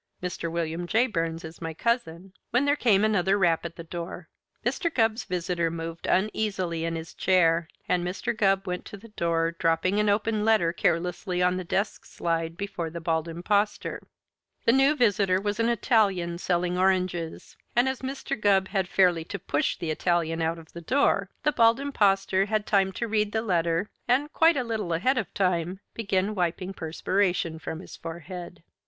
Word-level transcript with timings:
Mr. 0.23 0.51
William 0.51 0.87
J. 0.87 1.05
Burns 1.05 1.45
is 1.45 1.61
my 1.61 1.75
cousin" 1.75 2.33
when 2.49 2.65
there 2.65 2.75
came 2.75 3.05
another 3.05 3.37
rap 3.37 3.63
at 3.65 3.75
the 3.75 3.83
door. 3.83 4.29
Mr. 4.65 4.91
Gubb's 4.91 5.25
visitor 5.25 5.69
moved 5.69 6.07
uneasily 6.07 6.85
in 6.85 6.95
his 6.95 7.13
chair, 7.13 7.67
and 7.87 8.03
Mr. 8.03 8.35
Gubb 8.35 8.65
went 8.65 8.83
to 8.85 8.97
the 8.97 9.09
door, 9.09 9.51
dropping 9.51 9.99
an 9.99 10.09
open 10.09 10.43
letter 10.43 10.73
carelessly 10.73 11.43
on 11.43 11.55
the 11.57 11.63
desk 11.63 12.03
slide 12.05 12.57
before 12.57 12.89
the 12.89 12.99
Bald 12.99 13.27
Impostor. 13.27 14.01
The 14.65 14.71
new 14.71 14.95
visitor 14.95 15.39
was 15.39 15.59
an 15.59 15.69
Italian 15.69 16.39
selling 16.39 16.79
oranges, 16.79 17.55
and 17.75 17.87
as 17.87 18.01
Mr. 18.01 18.35
Gubb 18.35 18.69
had 18.69 18.87
fairly 18.87 19.23
to 19.25 19.37
push 19.37 19.77
the 19.77 19.91
Italian 19.91 20.41
out 20.41 20.57
of 20.57 20.73
the 20.73 20.81
door, 20.81 21.29
the 21.43 21.51
Bald 21.51 21.79
Impostor 21.79 22.45
had 22.45 22.65
time 22.65 22.91
to 22.93 23.07
read 23.07 23.33
the 23.33 23.43
letter 23.43 23.91
and, 24.07 24.33
quite 24.33 24.57
a 24.57 24.63
little 24.63 24.93
ahead 24.93 25.19
of 25.19 25.31
time, 25.35 25.79
began 25.93 26.33
wiping 26.33 26.73
perspiration 26.73 27.59
from 27.59 27.81
his 27.81 27.95
forehead. 27.95 28.63